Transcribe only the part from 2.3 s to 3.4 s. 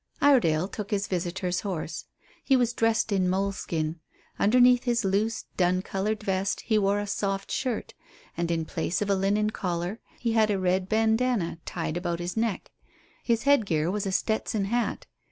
He was dressed in